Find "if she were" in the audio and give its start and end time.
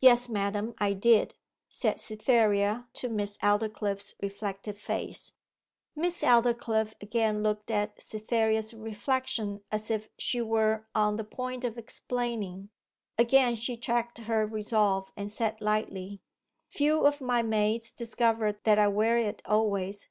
9.90-10.86